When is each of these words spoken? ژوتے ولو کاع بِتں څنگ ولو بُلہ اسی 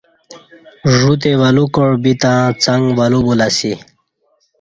ژوتے 0.95 1.31
ولو 1.41 1.65
کاع 1.75 1.93
بِتں 2.03 2.37
څنگ 2.63 2.83
ولو 2.97 3.19
بُلہ 3.25 3.47
اسی 3.53 3.71